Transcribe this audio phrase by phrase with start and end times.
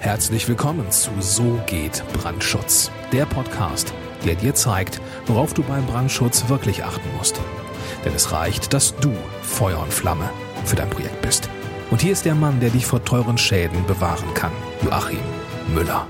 [0.00, 3.92] Herzlich willkommen zu So geht Brandschutz, der Podcast,
[4.24, 7.40] der dir zeigt, worauf du beim Brandschutz wirklich achten musst.
[8.04, 10.30] Denn es reicht, dass du Feuer und Flamme
[10.64, 11.50] für dein Projekt bist.
[11.90, 14.52] Und hier ist der Mann, der dich vor teuren Schäden bewahren kann,
[14.84, 15.18] Joachim
[15.74, 16.06] Müller.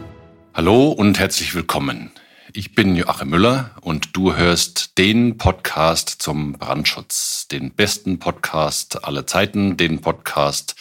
[0.52, 2.11] Hallo und herzlich willkommen.
[2.52, 9.27] Ich bin Joachim Müller und du hörst den Podcast zum Brandschutz, den besten Podcast aller
[9.27, 10.77] Zeiten, den Podcast,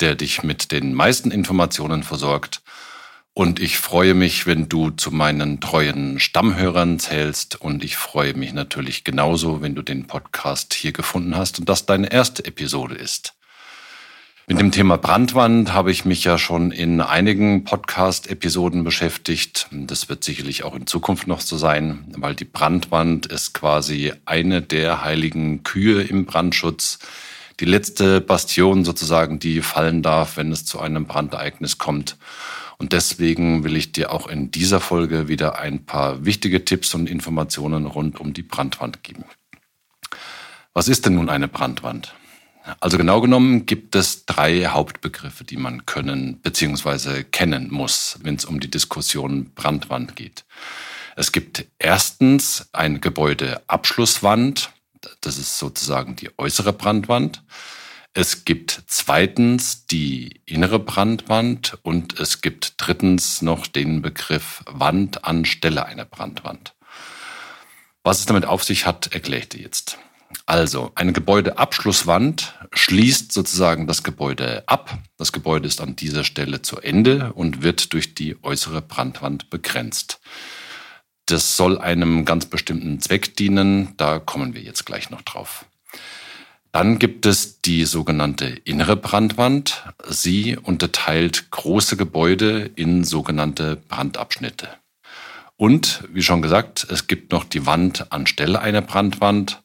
[0.00, 2.62] der dich mit den meisten Informationen versorgt.
[3.34, 7.60] Und ich freue mich, wenn du zu meinen treuen Stammhörern zählst.
[7.60, 11.86] Und ich freue mich natürlich genauso, wenn du den Podcast hier gefunden hast und das
[11.86, 13.34] deine erste Episode ist.
[14.48, 19.68] Mit dem Thema Brandwand habe ich mich ja schon in einigen Podcast-Episoden beschäftigt.
[19.70, 24.62] Das wird sicherlich auch in Zukunft noch so sein, weil die Brandwand ist quasi eine
[24.62, 26.98] der heiligen Kühe im Brandschutz
[27.60, 32.16] die letzte Bastion sozusagen, die fallen darf, wenn es zu einem Brandereignis kommt.
[32.78, 37.10] Und deswegen will ich dir auch in dieser Folge wieder ein paar wichtige Tipps und
[37.10, 39.24] Informationen rund um die Brandwand geben.
[40.74, 42.14] Was ist denn nun eine Brandwand?
[42.80, 47.24] Also genau genommen gibt es drei Hauptbegriffe, die man können bzw.
[47.24, 50.44] kennen muss, wenn es um die Diskussion Brandwand geht.
[51.16, 54.70] Es gibt erstens eine Gebäudeabschlusswand,
[55.20, 57.42] das ist sozusagen die äußere Brandwand.
[58.14, 65.86] Es gibt zweitens die innere Brandwand und es gibt drittens noch den Begriff Wand anstelle
[65.86, 66.74] einer Brandwand.
[68.02, 69.98] Was es damit auf sich hat, erkläre ich dir jetzt.
[70.46, 74.98] Also, eine Gebäudeabschlusswand schließt sozusagen das Gebäude ab.
[75.16, 80.20] Das Gebäude ist an dieser Stelle zu Ende und wird durch die äußere Brandwand begrenzt.
[81.28, 83.92] Das soll einem ganz bestimmten Zweck dienen.
[83.98, 85.66] Da kommen wir jetzt gleich noch drauf.
[86.72, 89.84] Dann gibt es die sogenannte innere Brandwand.
[90.08, 94.68] Sie unterteilt große Gebäude in sogenannte Brandabschnitte.
[95.58, 99.60] Und wie schon gesagt, es gibt noch die Wand anstelle einer Brandwand.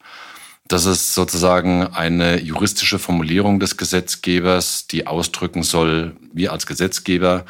[0.68, 7.46] Das ist sozusagen eine juristische Formulierung des Gesetzgebers, die ausdrücken soll, wir als Gesetzgeber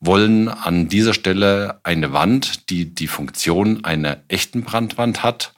[0.00, 5.54] wollen an dieser Stelle eine Wand, die die Funktion einer echten Brandwand hat,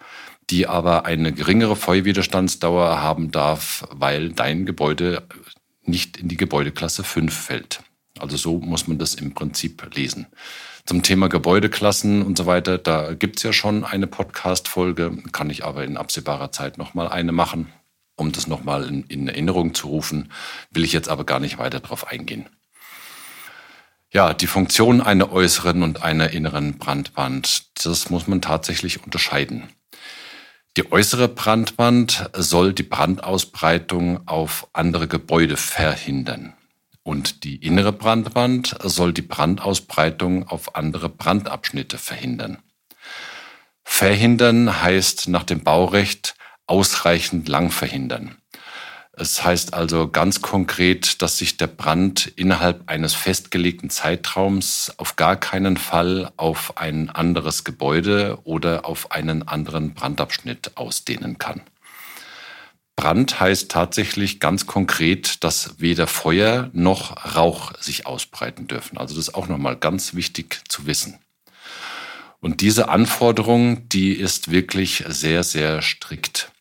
[0.51, 5.23] die aber eine geringere Feuerwiderstandsdauer haben darf, weil dein Gebäude
[5.83, 7.83] nicht in die Gebäudeklasse 5 fällt.
[8.19, 10.27] Also so muss man das im Prinzip lesen.
[10.87, 15.85] Zum Thema Gebäudeklassen und so weiter, da gibt's ja schon eine Podcast-Folge, kann ich aber
[15.85, 17.71] in absehbarer Zeit nochmal eine machen,
[18.17, 20.33] um das nochmal in, in Erinnerung zu rufen,
[20.71, 22.49] will ich jetzt aber gar nicht weiter darauf eingehen.
[24.11, 29.69] Ja, die Funktion einer äußeren und einer inneren Brandwand, das muss man tatsächlich unterscheiden.
[30.79, 36.55] Die äußere Brandwand soll die Brandausbreitung auf andere Gebäude verhindern.
[37.03, 42.63] Und die innere Brandwand soll die Brandausbreitung auf andere Brandabschnitte verhindern.
[43.83, 46.35] Verhindern heißt nach dem Baurecht
[46.67, 48.37] ausreichend lang verhindern.
[49.21, 55.35] Es heißt also ganz konkret, dass sich der Brand innerhalb eines festgelegten Zeitraums auf gar
[55.35, 61.63] keinen Fall auf ein anderes Gebäude oder auf einen anderen Brandabschnitt ausdehnen kann.
[62.95, 68.99] Brand heißt tatsächlich ganz konkret, dass weder Feuer noch Rauch sich ausbreiten dürfen.
[68.99, 71.19] Also das ist auch nochmal ganz wichtig zu wissen.
[72.39, 76.53] Und diese Anforderung, die ist wirklich sehr, sehr strikt.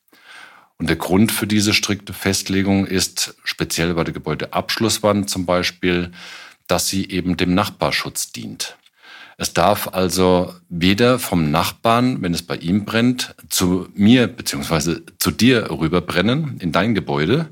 [0.80, 6.12] Und der Grund für diese strikte Festlegung ist speziell bei der Gebäudeabschlusswand zum Beispiel,
[6.68, 8.78] dass sie eben dem Nachbarschutz dient.
[9.38, 15.32] Es darf also weder vom Nachbarn, wenn es bei ihm brennt, zu mir beziehungsweise zu
[15.32, 17.50] dir rüberbrennen in dein Gebäude,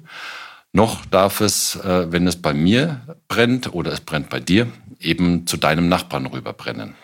[0.73, 4.67] noch darf es, äh, wenn es bei mir brennt oder es brennt bei dir,
[4.99, 6.95] eben zu deinem Nachbarn rüberbrennen.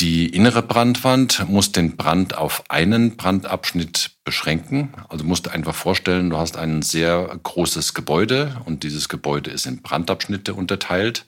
[0.00, 4.94] Die innere Brandwand muss den Brand auf einen Brandabschnitt beschränken.
[5.08, 9.66] Also musst du einfach vorstellen, du hast ein sehr großes Gebäude und dieses Gebäude ist
[9.66, 11.26] in Brandabschnitte unterteilt.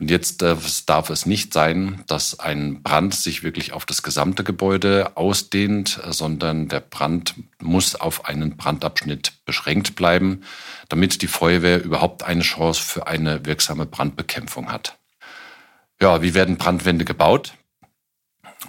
[0.00, 5.18] Und jetzt darf es nicht sein, dass ein Brand sich wirklich auf das gesamte Gebäude
[5.18, 10.44] ausdehnt, sondern der Brand muss auf einen Brandabschnitt beschränkt bleiben,
[10.88, 14.96] damit die Feuerwehr überhaupt eine Chance für eine wirksame Brandbekämpfung hat.
[16.00, 17.52] Ja, wie werden Brandwände gebaut?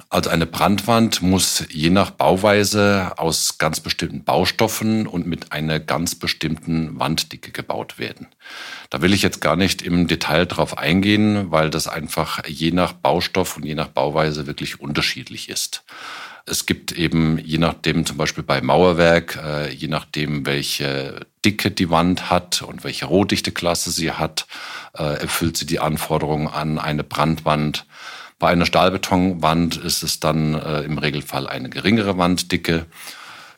[0.09, 6.13] Also eine Brandwand muss je nach Bauweise aus ganz bestimmten Baustoffen und mit einer ganz
[6.13, 8.27] bestimmten Wanddicke gebaut werden.
[8.91, 12.93] Da will ich jetzt gar nicht im Detail drauf eingehen, weil das einfach je nach
[12.93, 15.83] Baustoff und je nach Bauweise wirklich unterschiedlich ist.
[16.45, 21.89] Es gibt eben, je nachdem, zum Beispiel bei Mauerwerk, äh, je nachdem, welche Dicke die
[21.89, 24.47] Wand hat und welche Rohdichteklasse sie hat,
[24.97, 27.85] äh, erfüllt sie die Anforderungen an eine Brandwand.
[28.39, 32.85] Bei einer Stahlbetonwand ist es dann äh, im Regelfall eine geringere Wanddicke.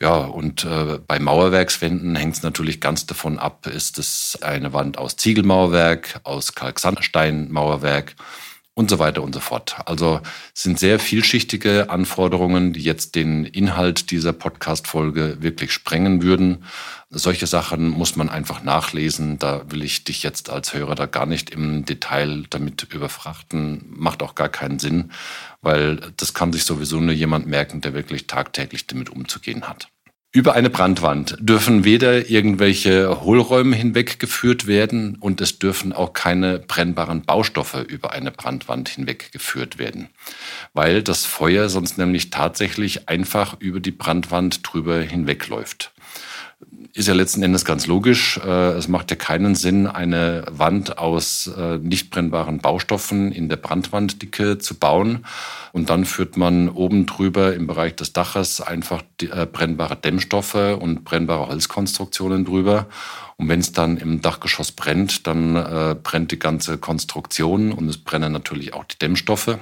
[0.00, 4.98] Ja, und äh, bei Mauerwerkswänden hängt es natürlich ganz davon ab, ist es eine Wand
[4.98, 8.16] aus Ziegelmauerwerk, aus Kalksandsteinmauerwerk
[8.74, 9.76] und so weiter und so fort.
[9.84, 10.20] Also
[10.54, 16.64] sind sehr vielschichtige Anforderungen, die jetzt den Inhalt dieser Podcast-Folge wirklich sprengen würden.
[17.10, 19.38] Solche Sachen muss man einfach nachlesen.
[19.38, 23.84] Da will ich dich jetzt als Hörer da gar nicht im Detail damit überfrachten.
[23.90, 25.12] Macht auch gar keinen Sinn,
[25.60, 29.91] weil das kann sich sowieso nur jemand merken, der wirklich tagtäglich damit umzugehen hat.
[30.34, 37.20] Über eine Brandwand dürfen weder irgendwelche Hohlräume hinweggeführt werden und es dürfen auch keine brennbaren
[37.20, 40.08] Baustoffe über eine Brandwand hinweggeführt werden,
[40.72, 45.92] weil das Feuer sonst nämlich tatsächlich einfach über die Brandwand drüber hinwegläuft
[46.94, 48.38] ist ja letzten Endes ganz logisch.
[48.44, 53.56] Äh, es macht ja keinen Sinn, eine Wand aus äh, nicht brennbaren Baustoffen in der
[53.56, 55.24] Brandwanddicke zu bauen.
[55.72, 61.04] Und dann führt man oben drüber im Bereich des Daches einfach äh, brennbare Dämmstoffe und
[61.04, 62.88] brennbare Holzkonstruktionen drüber.
[63.38, 65.54] Und wenn es dann im Dachgeschoss brennt, dann
[66.04, 69.58] brennt die ganze Konstruktion und es brennen natürlich auch die Dämmstoffe.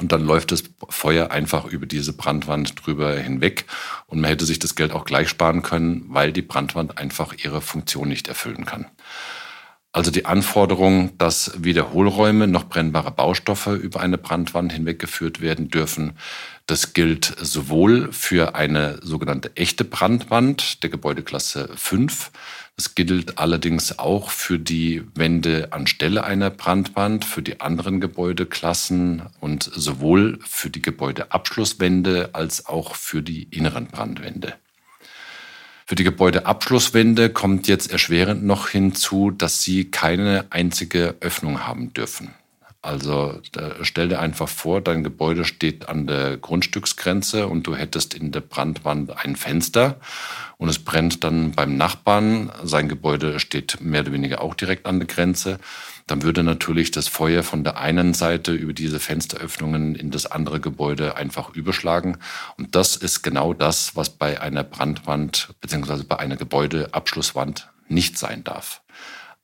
[0.00, 3.64] Und dann läuft das Feuer einfach über diese Brandwand drüber hinweg.
[4.06, 7.62] Und man hätte sich das Geld auch gleich sparen können, weil die Brandwand einfach ihre
[7.62, 8.86] Funktion nicht erfüllen kann.
[9.98, 16.12] Also die Anforderung, dass weder Hohlräume noch brennbare Baustoffe über eine Brandwand hinweggeführt werden dürfen,
[16.66, 22.30] das gilt sowohl für eine sogenannte echte Brandwand der Gebäudeklasse 5,
[22.76, 29.64] es gilt allerdings auch für die Wände anstelle einer Brandwand, für die anderen Gebäudeklassen und
[29.64, 34.54] sowohl für die Gebäudeabschlusswände als auch für die inneren Brandwände.
[35.88, 42.34] Für die Gebäudeabschlusswände kommt jetzt erschwerend noch hinzu, dass sie keine einzige Öffnung haben dürfen.
[42.80, 43.40] Also
[43.82, 48.40] stell dir einfach vor, dein Gebäude steht an der Grundstücksgrenze und du hättest in der
[48.40, 49.98] Brandwand ein Fenster
[50.58, 52.52] und es brennt dann beim Nachbarn.
[52.62, 55.58] Sein Gebäude steht mehr oder weniger auch direkt an der Grenze.
[56.06, 60.60] Dann würde natürlich das Feuer von der einen Seite über diese Fensteröffnungen in das andere
[60.60, 62.18] Gebäude einfach überschlagen.
[62.56, 68.44] Und das ist genau das, was bei einer Brandwand beziehungsweise bei einer Gebäudeabschlusswand nicht sein
[68.44, 68.82] darf.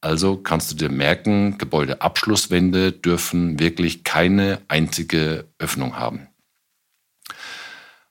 [0.05, 6.29] Also kannst du dir merken, Gebäudeabschlusswände dürfen wirklich keine einzige Öffnung haben.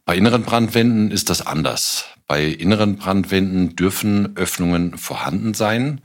[0.04, 2.06] Bei inneren Brandwänden ist das anders.
[2.26, 6.02] Bei inneren Brandwänden dürfen Öffnungen vorhanden sein.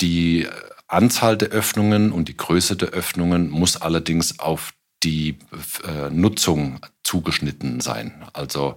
[0.00, 0.46] Die
[0.86, 4.72] Anzahl der Öffnungen und die Größe der Öffnungen muss allerdings auf
[5.02, 5.38] die
[5.86, 8.24] äh, Nutzung zugeschnitten sein.
[8.32, 8.76] Also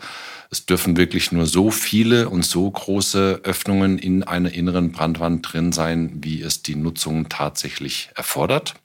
[0.50, 5.71] es dürfen wirklich nur so viele und so große Öffnungen in einer inneren Brandwand drin
[5.71, 8.75] sein, wie es die Nutzung tatsächlich erfordert.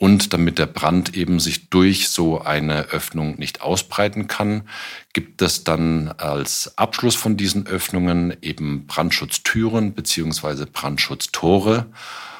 [0.00, 4.62] Und damit der Brand eben sich durch so eine Öffnung nicht ausbreiten kann,
[5.12, 11.84] gibt es dann als Abschluss von diesen Öffnungen eben Brandschutztüren beziehungsweise Brandschutztore.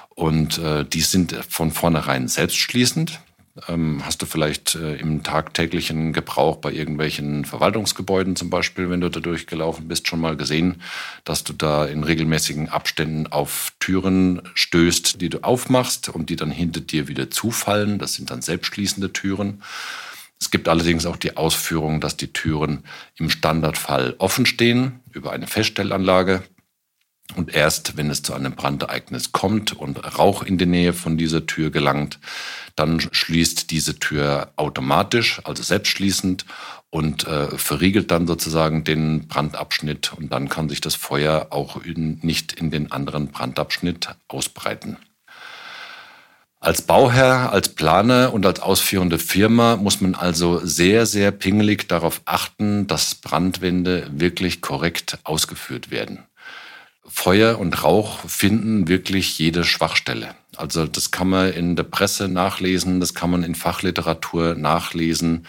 [0.09, 3.21] Und äh, die sind von vornherein selbstschließend.
[3.69, 9.09] Ähm, hast du vielleicht äh, im tagtäglichen Gebrauch bei irgendwelchen Verwaltungsgebäuden zum Beispiel, wenn du
[9.09, 10.83] da durchgelaufen bist, schon mal gesehen,
[11.25, 16.51] dass du da in regelmäßigen Abständen auf Türen stößt, die du aufmachst und die dann
[16.51, 17.99] hinter dir wieder zufallen.
[17.99, 19.63] Das sind dann selbstschließende Türen.
[20.41, 22.85] Es gibt allerdings auch die Ausführung, dass die Türen
[23.17, 26.43] im Standardfall offen stehen über eine Feststellanlage.
[27.37, 31.47] Und erst wenn es zu einem Brandereignis kommt und Rauch in die Nähe von dieser
[31.47, 32.19] Tür gelangt,
[32.77, 36.45] dann schließt diese Tür automatisch, also selbstschließend
[36.91, 42.19] und äh, verriegelt dann sozusagen den Brandabschnitt und dann kann sich das Feuer auch in,
[42.23, 44.97] nicht in den anderen Brandabschnitt ausbreiten.
[46.63, 52.21] Als Bauherr, als Planer und als ausführende Firma muss man also sehr, sehr pingelig darauf
[52.27, 56.27] achten, dass Brandwände wirklich korrekt ausgeführt werden.
[57.13, 60.35] Feuer und Rauch finden wirklich jede Schwachstelle.
[60.57, 65.47] Also das kann man in der Presse nachlesen, das kann man in Fachliteratur nachlesen.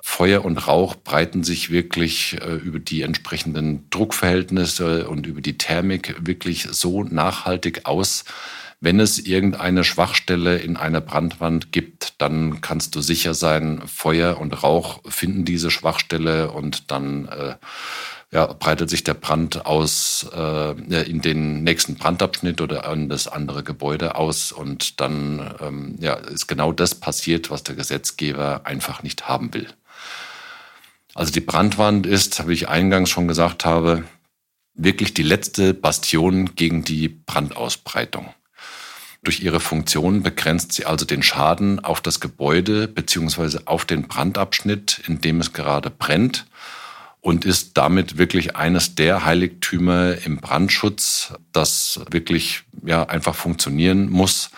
[0.00, 6.16] Feuer und Rauch breiten sich wirklich äh, über die entsprechenden Druckverhältnisse und über die Thermik
[6.26, 8.24] wirklich so nachhaltig aus.
[8.80, 14.64] Wenn es irgendeine Schwachstelle in einer Brandwand gibt, dann kannst du sicher sein, Feuer und
[14.64, 17.54] Rauch finden diese Schwachstelle und dann äh,
[18.32, 23.62] ja, breitet sich der Brand aus äh, in den nächsten Brandabschnitt oder an das andere
[23.62, 29.28] Gebäude aus und dann ähm, ja, ist genau das passiert, was der Gesetzgeber einfach nicht
[29.28, 29.68] haben will.
[31.14, 34.04] Also die Brandwand ist, wie ich eingangs schon gesagt habe,
[34.72, 38.32] wirklich die letzte Bastion gegen die Brandausbreitung.
[39.22, 45.02] Durch ihre Funktion begrenzt sie also den Schaden auf das Gebäude beziehungsweise auf den Brandabschnitt,
[45.06, 46.46] in dem es gerade brennt
[47.22, 54.50] und ist damit wirklich eines der Heiligtümer im Brandschutz, das wirklich ja einfach funktionieren muss.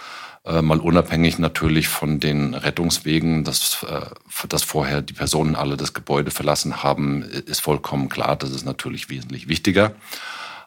[0.47, 5.92] Äh, mal unabhängig natürlich von den Rettungswegen, dass, äh, dass vorher die Personen alle das
[5.92, 8.35] Gebäude verlassen haben, ist vollkommen klar.
[8.35, 9.94] Das ist natürlich wesentlich wichtiger.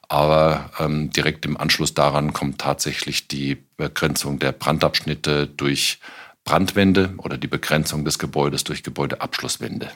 [0.07, 5.99] Aber ähm, direkt im Anschluss daran kommt tatsächlich die Begrenzung der Brandabschnitte durch
[6.43, 9.91] Brandwände oder die Begrenzung des Gebäudes durch Gebäudeabschlusswände.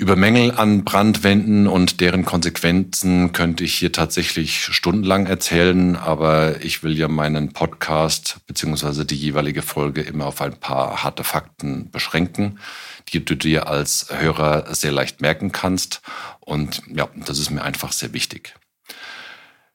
[0.00, 6.82] Über Mängel an Brandwänden und deren Konsequenzen könnte ich hier tatsächlich stundenlang erzählen, aber ich
[6.82, 12.58] will ja meinen Podcast beziehungsweise die jeweilige Folge immer auf ein paar harte Fakten beschränken,
[13.10, 16.00] die du dir als Hörer sehr leicht merken kannst.
[16.40, 18.54] Und ja, das ist mir einfach sehr wichtig.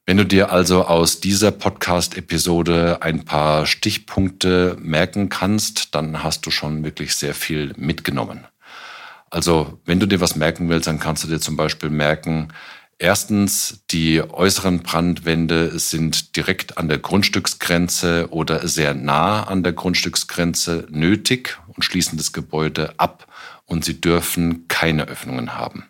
[0.08, 6.50] Wenn du dir also aus dieser Podcast-Episode ein paar Stichpunkte merken kannst, dann hast du
[6.50, 8.48] schon wirklich sehr viel mitgenommen.
[9.35, 12.53] Also wenn du dir was merken willst, dann kannst du dir zum Beispiel merken,
[12.97, 20.87] Erstens, die äußeren Brandwände sind direkt an der Grundstücksgrenze oder sehr nah an der Grundstücksgrenze
[20.89, 23.27] nötig und schließen das Gebäude ab
[23.65, 25.83] und sie dürfen keine Öffnungen haben.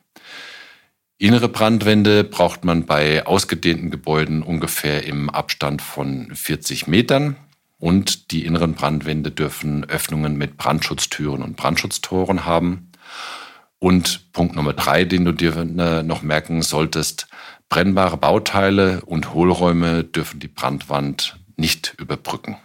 [1.19, 7.35] Innere Brandwände braucht man bei ausgedehnten Gebäuden ungefähr im Abstand von 40 Metern
[7.77, 12.89] und die inneren Brandwände dürfen Öffnungen mit Brandschutztüren und Brandschutztoren haben.
[13.85, 17.27] Und Punkt Nummer drei, den du dir äh, noch merken solltest,
[17.69, 22.57] brennbare Bauteile und Hohlräume dürfen die Brandwand nicht überbrücken.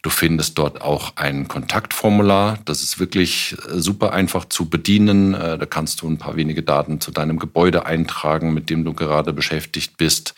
[0.00, 2.58] Du findest dort auch ein Kontaktformular.
[2.64, 5.34] Das ist wirklich äh, super einfach zu bedienen.
[5.34, 8.94] Äh, da kannst du ein paar wenige Daten zu deinem Gebäude eintragen, mit dem du
[8.94, 10.34] gerade beschäftigt bist,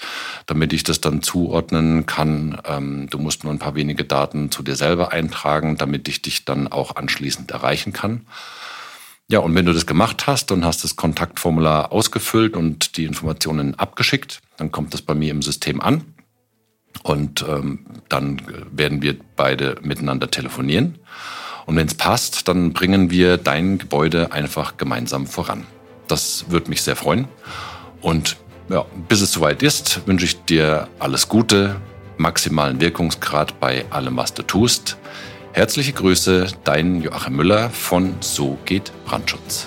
[0.47, 2.61] damit ich das dann zuordnen kann.
[2.65, 6.45] Ähm, du musst nur ein paar wenige Daten zu dir selber eintragen, damit ich dich
[6.45, 8.27] dann auch anschließend erreichen kann.
[9.33, 13.75] Ja, und wenn du das gemacht hast und hast das Kontaktformular ausgefüllt und die Informationen
[13.79, 16.05] abgeschickt, dann kommt das bei mir im System an.
[17.03, 20.99] Und ähm, dann werden wir beide miteinander telefonieren.
[21.65, 25.65] Und wenn es passt, dann bringen wir dein Gebäude einfach gemeinsam voran.
[26.09, 27.27] Das würde mich sehr freuen.
[28.03, 28.37] Und
[28.69, 31.77] ja, bis es soweit ist, wünsche ich dir alles Gute,
[32.19, 34.99] maximalen Wirkungsgrad bei allem, was du tust.
[35.55, 39.67] Herzliche Grüße, dein Joachim Müller von So geht Brandschutz.